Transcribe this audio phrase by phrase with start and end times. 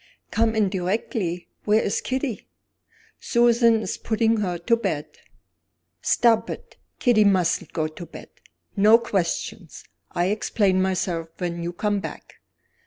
[0.31, 1.47] "Come in directly!
[1.65, 2.47] Where is Kitty?"
[3.19, 5.05] "Susan is putting her to bed."
[6.01, 6.75] "Stop it!
[6.97, 8.29] Kitty mustn't go to bed.
[8.75, 9.83] No questions.
[10.13, 12.37] I'll explain myself when you come back."